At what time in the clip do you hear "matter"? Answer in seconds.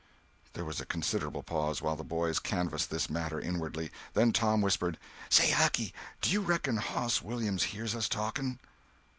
3.07-3.39